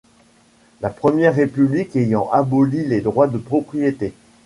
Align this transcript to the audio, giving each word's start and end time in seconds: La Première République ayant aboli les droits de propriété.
La 0.81 0.89
Première 0.89 1.35
République 1.35 1.95
ayant 1.95 2.27
aboli 2.31 2.87
les 2.87 3.01
droits 3.01 3.27
de 3.27 3.37
propriété. 3.37 4.13